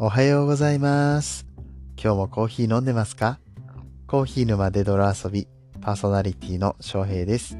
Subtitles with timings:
[0.00, 1.44] おはようございます。
[2.00, 3.40] 今日もコーヒー飲んでますか？
[4.06, 5.48] コーヒー沼で泥遊び、
[5.80, 7.58] パーソナリティの翔平です。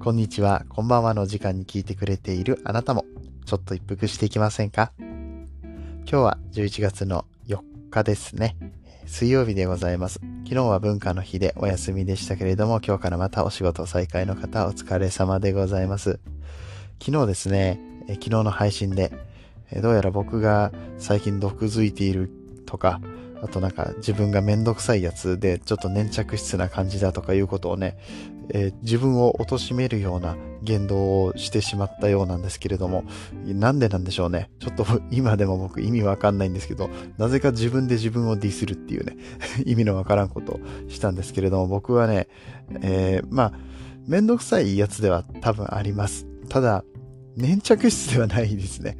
[0.00, 3.04] こんにちは、こんばんはの時間に聞いてくれているあなたも、
[3.46, 4.90] ちょっと一服していきませんか？
[4.98, 8.56] 今日は11月の4日ですね。
[9.06, 10.14] 水曜日でございます。
[10.42, 16.18] 昨日は文化の日でお休みでしたけれども、今日からまたお仕事再開の方お疲れ様でございます。
[17.00, 19.29] 昨日ですね、昨日の配信で、
[19.72, 22.30] えどうやら僕が最近毒づいている
[22.66, 23.00] とか、
[23.42, 27.96] あとなんか自分がめんどくさいやつでちょっと粘着質な感じだとかいうことをね、
[28.50, 33.04] えー自分を貶めるような言動をしてしまったようなんですけれども、
[33.46, 34.50] なんでなんでしょうね。
[34.58, 39.16] ちょっと 今でも僕意味わかんないんですけど、なぜか自分で自分をディスるっていうね、
[39.64, 42.28] 意味のわからんことをしたんですけれども、僕はね、
[42.82, 43.52] えーまあ、
[44.06, 46.26] めんどくさいやつでは多分あります。
[46.48, 46.84] ただ、
[47.36, 48.96] 粘着質ではないですね。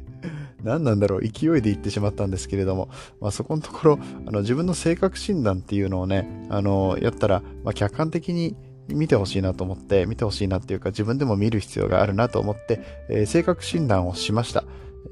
[0.63, 8.55] 何なんだろう勢いで言ってしまったんですけれども、まあ、そこのところあの自分の性格診断っていうのをねあのやったら、まあ、客観的に
[8.87, 14.63] 見てほしいなと思って見てほしいなっていうか自分でも見る必要があるなと思って、えー性格診断をしました。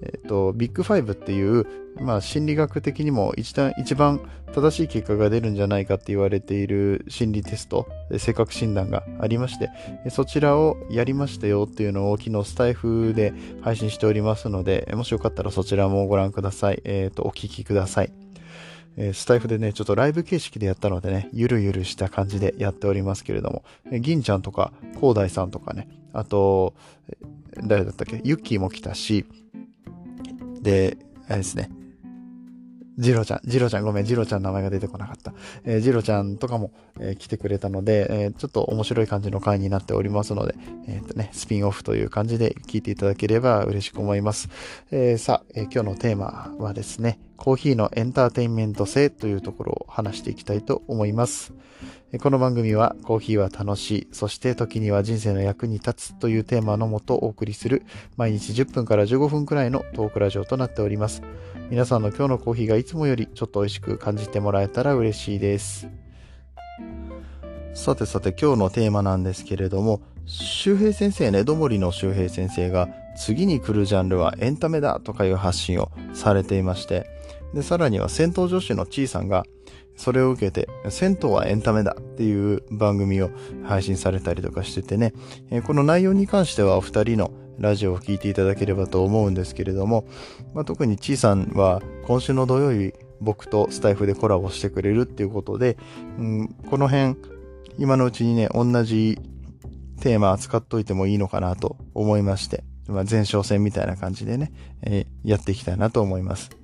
[0.01, 1.65] えっ、と、ビッグファイブっていう、
[2.01, 4.21] まあ、心理学的にも一段一番
[4.53, 9.69] 正しい結果が出るんじゃないかって言われている心理テスト、性格診断がありまして、
[10.09, 16.81] そちらをやりましたよっていうのを昨日スタイフで配信しておりますので、もしよかったらそちらもご覧ください。
[16.85, 18.11] えっ、と、お聞きください。
[18.97, 26.73] えスタイフでね、ちょっとライブ形式でやったのでね、ゆるゆるした感じでやっておりますけれども、え銀ちゃんとか、広大さんとかね、あと、
[27.63, 28.21] 誰だったっけ？
[28.23, 29.25] ユッキーも来たし、
[30.61, 31.69] で、あれですね、
[32.99, 35.33] ジロちゃん、ジロちゃん、ごめん、ジロちゃん名前が出てこなかった。
[35.63, 40.55] えージロちゃんとかも、えー来てくれたので、えーちょっと面白い感じの回になっておりますので、
[40.87, 44.49] えっ、とね、スピンオフという感じで聞いていただければ嬉しく思います。
[44.91, 51.53] えーさあ、えー今日のテーマはですね、コーヒーのエンターテインメント性というところを話していきたいと思います。
[52.17, 57.83] この番組はコーヒーは楽しい、そして時には人生の役に立つというテーマのもとお送りする
[58.17, 61.21] 毎日10分から15分くらいのトークラジオとなっております。
[61.69, 65.87] 皆さんの今日のコーヒーがいつもよりちょっと美味しく感じてもらえたら嬉しいです。
[67.75, 77.07] さてさて今日のテーマなんですけれども、周平先生ね、どもりの周平先生が次に来るジャンルはエンタメだとかいう発信をされていまして、
[77.53, 79.45] で、さらには銭湯女子のちいさんが
[79.99, 83.29] それを受けて、銭湯はエンタメだっていう番組を
[83.65, 85.13] 配信されたりとかしててね、
[85.51, 90.05] えこの内容に関してはお二人のラジオを聞いていただければと思うんですけれども、
[90.53, 95.77] まあ、特にちいさんは今週の土曜日僕とスタイフでコラボしてくれるっていうことで、
[96.17, 97.17] うん、この辺
[97.77, 99.19] 今のうちにね同じ
[99.99, 106.58] テーマ扱っといてもいいのかなと思いまして、まあ、前哨戦みたいな感じでね、えーやっていきたいなと思います。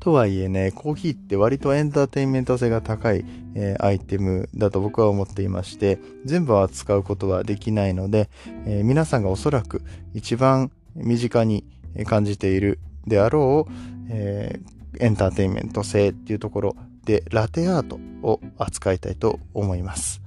[0.00, 8.30] とはいえね、コーヒーって割とエンターテインメント性が高い、えーアイテムだと僕は思っていまして、全部を扱うことはできないので、
[8.66, 9.82] えー皆さんがおそらく
[10.14, 11.64] 一番身近に
[12.06, 13.72] 感じているであろう、
[14.10, 20.22] えーエンターテインメント性っていうところでラテアートを扱いたいと思います。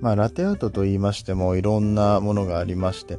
[0.00, 3.18] まあラテアートと言いましてもいろんなものがありまして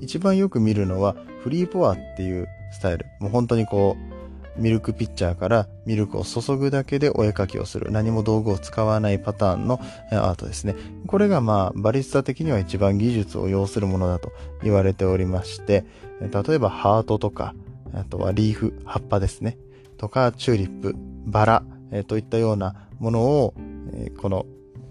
[0.00, 4.11] 一番よく見るのはフリーポアっていうスタイルもう本当にこう
[4.56, 7.90] ミルクピッチャーからミルクを注ぐだけでお絵描きをする。
[7.90, 9.80] 何も道具を使わないパターンの
[10.10, 10.74] アートですね。
[11.06, 15.84] これがまあバリスタ的には一番技術を要するものだと言われておりまして
[16.20, 17.54] 例えばハートとか
[17.94, 19.56] あとはリーフ葉っぱですね。
[19.96, 20.94] とかチューリップ
[21.26, 23.54] バラえーといったようなものを
[23.94, 24.46] えーこの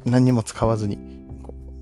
[0.06, 0.98] 何にも使わずに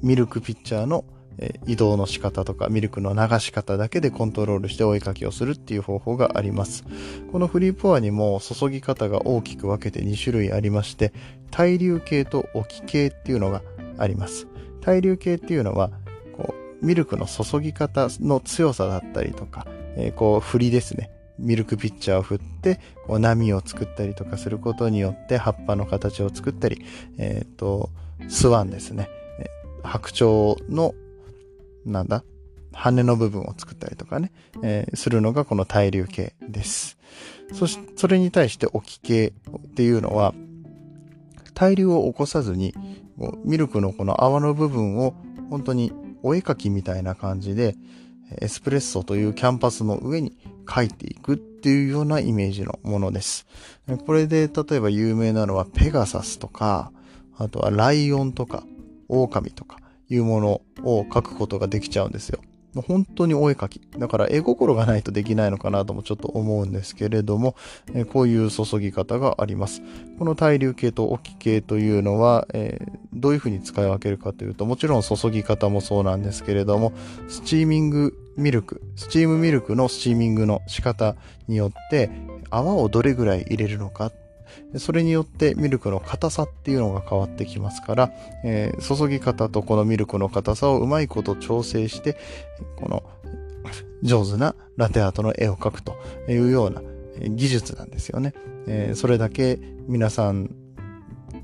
[0.02, 1.06] ミルクピッチャーの
[1.40, 6.84] え移動の仕方とかミルクの流し方だけでコントロールしてお絵かきをするっていう方法があります。
[7.32, 11.14] このフリーポアにも注ぎ方が大きく分けて2種類ありまして、
[11.50, 13.62] 対流系と沖系っていうのが
[13.98, 14.48] あります。
[14.82, 15.92] 対流系っていうのは、
[16.36, 19.66] こう、ミルクの注ぎ方の強さだったりとか、
[19.96, 21.10] えーこう、振りですね。
[21.38, 26.84] ミルクピッチャーを振って、こう波を作ったりとかすることによって葉っぱの形を作ったり、
[27.18, 27.92] えっ、と、
[28.28, 29.10] スワンですね。
[29.84, 30.94] 白鳥の
[31.90, 32.24] なんだ？
[32.72, 34.32] 羽の部分を作ったりとかね、
[34.62, 36.98] えーするのがこの対流系です。
[37.54, 40.34] そし、それに対して沖系っていうのは、
[41.56, 42.74] 対流を起こさずに、
[43.44, 45.16] ミルクのこの泡の部分を
[45.50, 45.92] 本当に
[46.22, 47.76] お絵描きみたいな感じで、
[48.40, 50.38] エスプレッソというキャンパスの上に
[50.68, 53.48] 描いていくっていうようなイメージのものです。
[54.06, 56.92] これで例えば有名なのはペガサスとか、
[57.36, 58.64] あとはライオンとか、
[59.08, 59.79] 狼とか
[60.10, 62.40] いうものを描くことができちゃうんですよ。
[62.76, 63.82] 本当にお絵描き。
[63.98, 67.56] だから絵心がないとできないのかなともちょっと思うんですけれども、
[67.94, 69.82] えこういう注ぎ方があります。
[70.20, 76.94] この対流系と置き系というのは、えー、どういうふうに使い分けるかというと、もちろん注ぎ方もそうなんですけれども、
[77.28, 81.16] スチーミングミルク、スチームミルクのスチーミングの仕方
[81.48, 82.12] によって、
[82.52, 84.12] 泡をどれぐらい入れるのか
[84.78, 88.12] それによってミルクの硬さっていうのが変わってきますから、
[88.44, 92.18] えー、注ぎ方とこのミルクの硬さをうまいこと調整して、
[92.78, 93.04] この
[94.04, 95.96] 上手なラテアートの絵を描くと
[96.30, 96.82] いうような
[97.30, 98.34] 技術なんですよね。
[98.68, 100.56] えー、それだけ皆さん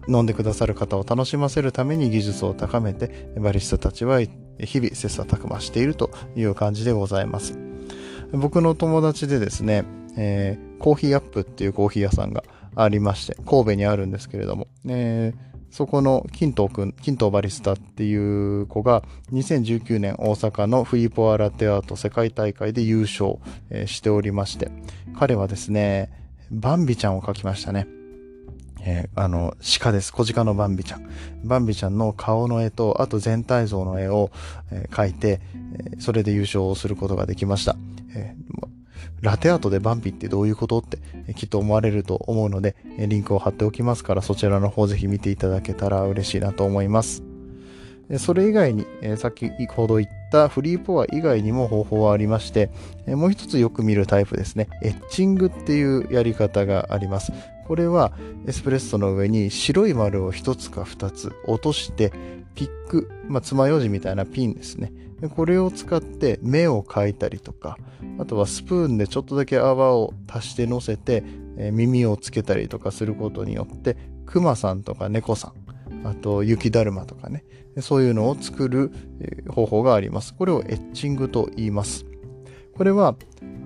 [0.07, 7.57] 飲んでくださる方を楽しませるために技術を高めて、バリスタたちは日々切磋琢磨しているという感じでございます。
[8.31, 9.85] 僕の友達でですね、
[10.17, 12.43] えー、コーヒーアップっていうコーヒー屋さんが
[12.75, 23.37] ありまして、神戸にあるんですけれども、えー、そこの金藤くん、金藤バリスタっていう子が2019年大阪のフリーポアラテアート世界大会で優勝、
[23.87, 24.69] しておりまして、
[25.17, 26.11] 彼はですね、
[26.51, 27.87] バンビちゃんを描きましたね。
[28.85, 30.13] えー、あの、鹿です。
[30.13, 31.09] 小鹿のバンビちゃん。
[31.43, 34.31] バンビちゃんの顔の絵と、あと全体像の絵を、
[34.71, 35.41] えー、描いて、
[35.73, 37.75] えー、それで優勝をすることができました。
[38.15, 38.67] えー、
[39.21, 40.79] ラテアートでバンピってどういうこと？
[40.79, 40.99] って
[41.33, 47.23] きっと思われると思うので、リンクを貼っておきますからそちらの方ぜひ見ていただけたら嬉しいなと思います。
[48.19, 48.85] それ以外に、
[49.17, 52.69] さっきほど言ったフリーポア以外にも方法はありまして、
[53.07, 54.67] もう一つよく見るタイプですね。
[54.83, 57.31] エッチングっていうやり方があります。
[57.67, 58.13] これは
[58.45, 62.13] エスプレッソの上に白い丸を一つか二つ落として、
[62.55, 64.91] ピック、まあ、爪楊枝みたいなピンですね。
[65.35, 67.77] これを使って目を描いたりとか、
[68.19, 71.23] あとはスプーンでちょっとだけ泡を足して乗せて、
[71.57, 75.53] えー、耳をつけたりとかすることによって、クマさんとか猫さ
[76.03, 77.45] ん、あと雪だるまとかね、
[77.79, 78.91] そういうのを作る
[79.49, 80.33] 方法があります。
[80.33, 82.05] これをエッチングと言います。
[82.73, 83.15] これは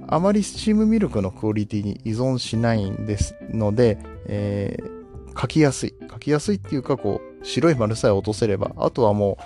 [0.08, 5.96] あまりスチームミルクのクオリティに依存しないんですので、えー、書きやすい。
[6.12, 9.44] 書きやすいっていうか、こう、白い丸さえ落とせれば、あとはもう、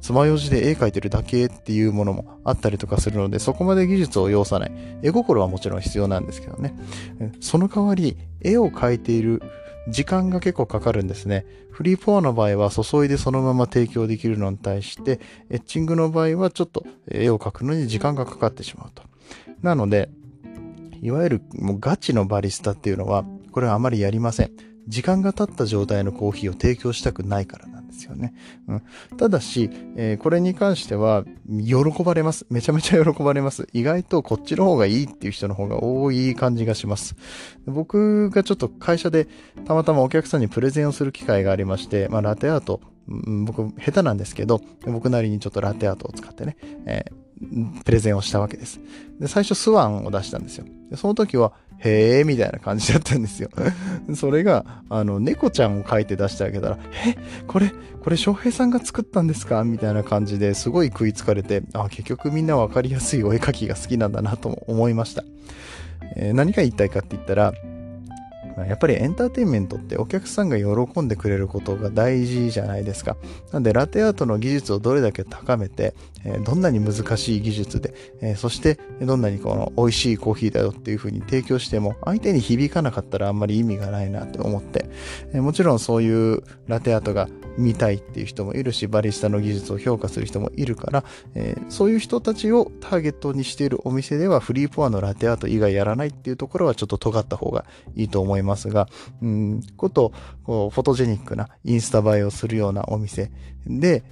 [0.00, 4.72] 爪楊枝で絵描いてるだけっていうものもあったりとかするので、そこまで技術を要さない。
[5.02, 6.74] 絵心はもちろん必要なんですけどね。
[7.40, 9.42] その代わり、絵を描いている
[9.88, 11.46] 時間が結構かかるんですね。
[11.70, 19.02] フリーポアの場合は注いでそのまま提供できるのに対して、エッチングの場合はちょっと絵を描くのに時間がかかってしまうと。
[19.62, 20.10] なので、
[21.00, 24.52] いわゆるもうガチのバリスタっていうのは、これはあまりやりません。
[24.88, 28.34] 時間が経った状態のコーヒーを提供したくないからなんですよね。
[28.68, 28.82] うん、
[29.16, 32.46] ただし、えー、これに関しては、喜ばれます。
[32.50, 33.68] めちゃめちゃ喜ばれます。
[33.72, 37.16] 意外とこっちの方がいいっていう人の方が多い感じがします。
[37.66, 39.28] 僕がちょっと会社で
[39.64, 48.80] たまたまお客さんにプレゼンをする機会がありまして、まあ、ラテアート、うん僕下手なんですけど、僕なりにちょっとラテアートを使ってね、えー、プレゼンをしたわけです。
[49.20, 50.66] で、最初スワンを出したんですよ。
[50.94, 53.50] でその時は、へえ、みたいな感じだったんですよ。
[54.14, 59.64] それが、あの、猫ちゃんを描いて出してあげたら、え、これ、これ翔平さんが作ったんですか？
[59.64, 65.24] みたいな感じですごい食いつかれて、あ、結局みんなわかりやすいお絵描きが好きなんだなと思いました。
[66.16, 67.52] えー、何が言いたいかって言ったら、
[68.68, 73.16] やっぱりエンターテインメントってお客さんが喜んでくれることが大事じゃないですか。
[73.52, 75.94] なんでラテアートの技術をどれだけ高めて、
[76.24, 84.86] えどんなに難しい技術で、えそしてどんなにこの美味しいコーヒーだよっていう風に提供しても相手に響かなかったらあんまり意味がないなって思って、
[85.32, 98.88] えもちろんそういうラテアートが見たいっていう人もいるし、バリスタの技術を評価する人もいるから、え、そういう人たちをターゲットにしているお店ではフリーポアのラテアート以外やらないっていうところはちょっと尖った方がいいと思いますが、
[99.22, 103.30] うん、こと、こう、フォトジェニックなインスタ映えをするようなお店
[103.66, 104.02] で、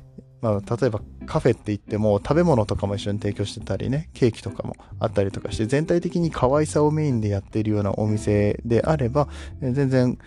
[0.42, 9.28] まあ、例えばカフェって言っても食べ物とかも一緒に提供してたりね、ケーキとかもあったりとかして、全体的に可愛さをメインでやっているようなお店であれば、
[9.60, 10.18] 全然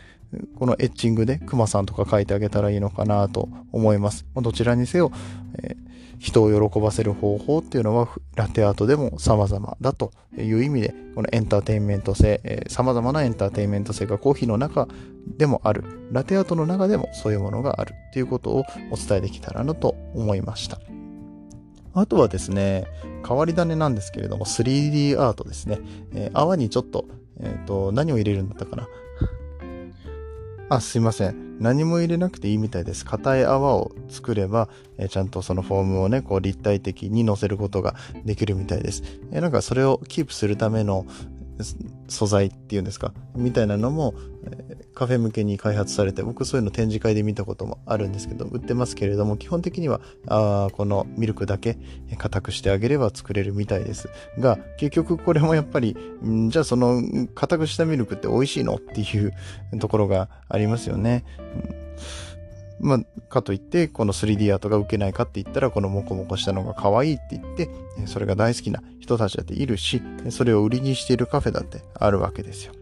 [0.57, 4.25] このエッチングでクマさんとか書いてあげたらいいのかなと思います。
[4.35, 5.11] どちらにせよ、
[5.61, 5.77] えー、
[6.25, 14.87] 人を喜ばせる方法っていうのはラテアートでも様々だという意味で、このエンターテインメント性、えー、様々なエンターテインメント性がコーヒーの中
[15.37, 20.79] でもある、ラテアートの中でもそういうものがあるっていうことをお伝えできたらなと思いました。
[21.93, 22.85] あとはですね、
[23.25, 25.77] 変わり種なんですけれども、3D アートですね。
[26.15, 27.05] えー、泡にちょっと、
[27.39, 28.87] えっ、ー、と、何を入れるんだったかな。
[30.67, 31.59] あ、すいません。
[31.59, 33.05] 何も入れなくていいみたいです。
[33.05, 34.67] 硬い泡を作れば、
[34.97, 37.95] えー、ちゃんとそのフォームをね、こう立体的に乗せることが
[38.25, 39.03] できるみたいです。
[39.31, 41.05] えー、なんかそれをキープするための
[42.07, 44.13] 素材っていうんですか、みたいなのも、
[44.93, 51.77] カフェ向けに開発されて、僕そういうの展示会で見たこともあるんですけど、売ってますけれども、基本的には、あこのミルクだけ
[52.17, 54.09] 硬くしてあげれば作れるみたいです。
[54.39, 57.01] が、結局これもやっぱり、んじゃあその
[57.33, 58.75] 硬くしたミルクって美味しいの？
[58.75, 59.33] っていう
[59.79, 61.25] ところがありますよね。
[61.39, 61.85] うん
[62.85, 67.69] まあ、かといって、この 3D アートが受けないかって言ったら、このモコモコしたのが可愛いって言って、
[68.05, 72.73] それが大好きな人たちだっているし、それを売りにしているカフェだってあるわけですよ。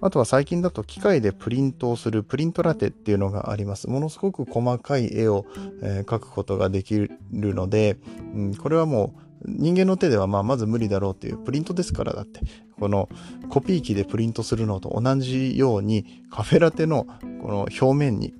[0.00, 3.90] あとは最近だと機械でプリントをするプリントラテっていうのがあります。
[3.90, 5.44] ものすごく細かい絵を、
[5.82, 7.96] え、描くことができるので、
[8.32, 12.40] うん、これはもう人間の手ではまあまず無理だろうっていうプリントですからだって、
[12.78, 13.08] この
[13.50, 17.08] コピー機でプリントするのと同じようにカフェラテの
[17.42, 18.34] この表面に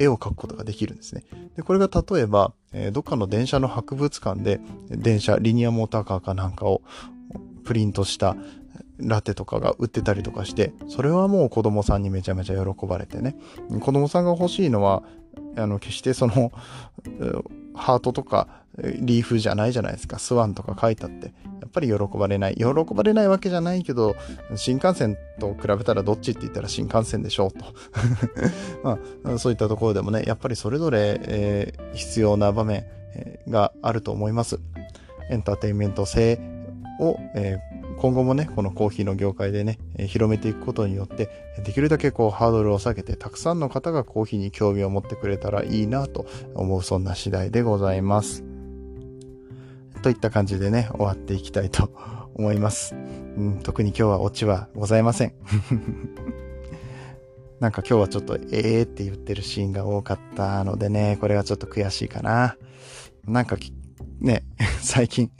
[0.00, 1.24] 絵を描くことができるんですね。
[1.56, 6.82] で、これが例えば、えー、どっかの電車の博物館で電車、リニアモーターカーかなんかを
[7.64, 8.36] プリントした
[8.98, 13.36] ラテとかが売ってたりとかして、それはもう子供さんにめちゃめちゃ喜ばれてね。
[13.80, 15.02] 子供さんが欲しいのは、
[15.56, 16.50] あの、決してその、
[17.74, 18.48] ハートとか
[18.78, 20.18] リーフじゃないじゃないですか。
[20.18, 21.26] スワンとか書いてあって。
[21.60, 22.54] やっぱり喜ばれない。
[22.56, 24.16] 喜ばれないわけじゃないけど、
[24.56, 27.64] 新幹線と比べたらどっちって言ったら新幹線でしょうと。
[28.82, 28.98] ま
[29.34, 34.58] あ、そういったところでもね、やっぱりそれぞれ、えー、必要な場面えがあると思います。
[35.30, 36.40] エンターテインメント性
[37.00, 41.28] を、えー今後もね、このコーヒーの業界でね、え広めていくことによって、
[41.62, 48.42] できるだけこうハードルを下げて、たくさんの方がコーヒーに興味を持ってくれたらいいなと思う、そんな次第でございます。
[50.02, 51.90] といった感じでね、終わっていきたいと
[52.34, 52.94] 思います。
[52.94, 55.34] うん、特に今日はオチはございません。
[57.60, 62.56] なんか今日はちょっとええーって言ってるシーンが多かったのでね、これはちょっと悔しいかな。
[63.26, 63.58] なんか
[64.20, 64.44] ね、
[64.80, 65.30] 最近、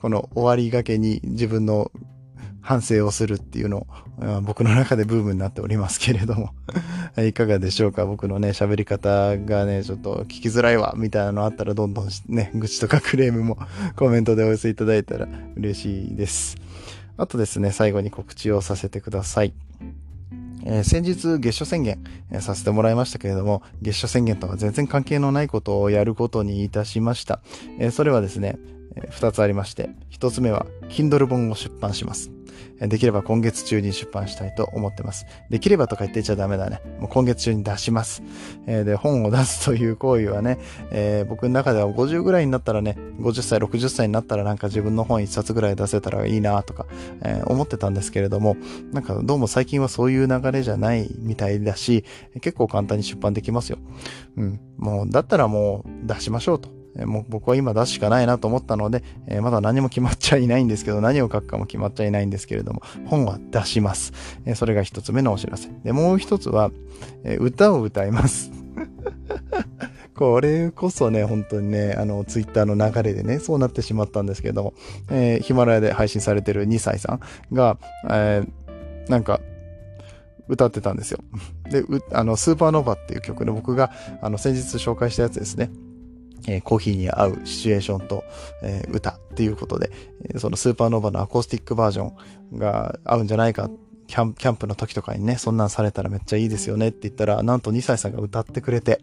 [0.00, 1.90] この終わりがけに自分の
[2.60, 3.86] 反省をするっていうの、
[4.42, 6.50] 僕の中でブームになっておりますけれども
[7.22, 8.06] いかがでしょうか？
[8.06, 13.58] 僕のね、喋り方がね、ちょっと聞きづらいわ、みたいなのあったらどんどん ね、愚痴とかクレームも
[13.94, 16.56] コメントでお寄せいただいたら嬉しいです。
[17.16, 19.54] あとですね、最後に告知をさせてください。
[20.68, 27.40] えー、先日月初宣言、え、させてもらいましたけれども、月初宣言とは全然関係のないことをやることにいたしました。
[27.78, 28.58] えー、それはですね、
[28.96, 32.35] え2つありまして、1つ目は Kindle 本を出版します。
[32.80, 35.26] できれば今月中に出版したいと思ってます。
[35.50, 36.80] できればとか言ってちゃダメだね。
[37.00, 38.22] もう今月中に出します。
[38.66, 40.58] えー、で、本を出すという行為はね、
[40.90, 46.86] えー、僕の中では50ぐらいになったらね、50歳、60歳になったらなんか自分の本1冊ぐらい出せたらいいなとか、
[47.22, 48.56] えー、思ってたんですけれども、
[48.92, 52.04] なんかどうも最近はそういう流れじゃないみたいだし、
[52.40, 53.78] 結構簡単に出版できますよ。
[54.36, 54.60] うん。
[54.76, 56.75] もう、だったらもう出しましょうと。
[57.04, 64.12] もう僕は今出すしかないなと思ったので、え、まだ何も決まっちゃいないんですけど、何を書くかも決まっちゃいないんですけれども、本は出します。
[64.46, 65.68] え、それが一つ目のお知らせ。
[65.84, 66.70] で、もう一つは、
[67.24, 68.50] え、歌を歌います。
[70.14, 74.74] これこそね、本当にね、あの、ツイッターの流れでね、そうなってしまったんですけども、
[75.10, 77.20] えー、ヒマラヤで配信されてる2歳さん
[77.54, 77.76] が、
[78.08, 79.40] えー、なんか、
[80.48, 81.18] 歌ってたんですよ。
[81.70, 83.90] で、あの、スーパーノーバっていう曲で僕が、
[84.22, 85.70] あの、先日紹介したやつですね。
[86.46, 88.24] えー、コーヒーに合うシチュエーションと、
[88.62, 89.90] えー、歌っていうことで、
[90.38, 92.12] そのスーパーノーバのアコースティックバージョ
[92.54, 93.70] ンが合うんじゃないか
[94.06, 99.00] キャンキャンプの時とかにね、そんなんされたらめっちゃいいですよねって言ったら、なんと2歳さんが歌ってくれて、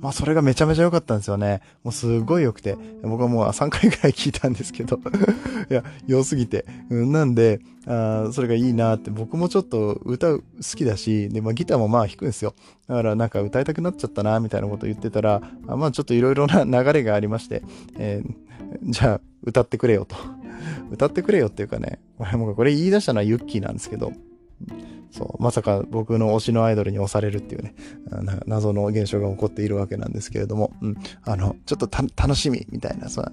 [0.00, 1.60] まあそれがめちゃめちゃ良かったんですよね。
[1.84, 4.98] もうすごい良くて、僕はもう3回ぐらい聞いたんですけど
[5.70, 6.64] いや、良すぎて。
[6.90, 10.44] うん、なんで、あそれがいいなって、僕もちょっと歌う好
[10.76, 12.54] きだし、で、まあギターもまあ弾くんですよ。
[12.88, 17.62] だからなんか歌いたくなっちゃったな、みたいなこと言ってたら、あまあちょっといろいろな 流れがありまして、
[17.98, 20.16] えー、じゃあ歌ってくれよと。
[20.90, 24.12] 歌ってくれよっていうかね、これ言い出したのはユッキーなんですけど、
[25.10, 27.74] そう、まさか僕の推しのアイドルに押されるっていうね、
[28.46, 33.24] 謎の現象が起こっているわけなんですけれども、うん、あの、ちょっと楽しみみたいな、そ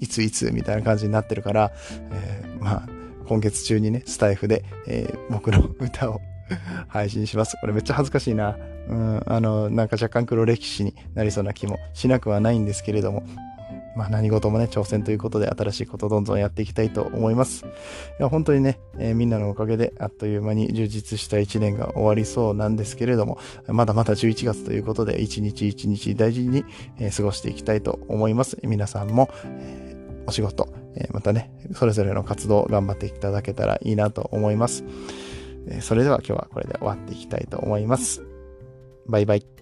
[0.00, 1.72] いついつみたいな感じになってるから、
[2.12, 2.88] えー、まあ、
[3.26, 6.20] 今月中にね、スタイフで、えー、僕の歌を
[6.88, 7.56] 配信します。
[7.60, 8.56] これめっちゃ恥ずかしいな。
[8.88, 13.24] うん、あの、なんか若干黒歴史になりそうな気もしなくはないんですけれども、
[13.96, 17.64] まあ何事もね、挑戦ということで新しいことどんどんやっていきたいと思います。
[17.64, 26.64] いや、本当にね、えー、みんなのおかげであっという間に充実した一年が終わりそうなんですけれども、まだまだ11月ということで、一日一日大事に、
[26.98, 28.58] えー、過ごしていきたいと思います。
[28.62, 34.84] 皆さんも、えー、お仕事、えまたね、それぞれの活動頑張っていただけたらいいなと思います。
[35.68, 38.22] えそれでは今日はこれで終わっていきたいと思います。
[39.06, 39.53] バイバイ。